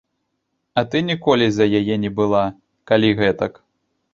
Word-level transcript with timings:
А 0.81 0.83
ты 0.93 1.01
ніколі 1.09 1.49
за 1.57 1.65
яе 1.81 1.99
не 2.07 2.11
была, 2.21 2.43
калі 2.93 3.13
гэтак. 3.21 3.53